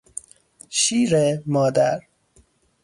شیر 0.69 1.39
مادر 1.45 1.99